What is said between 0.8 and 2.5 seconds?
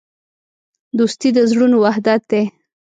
دوستي د زړونو وحدت دی.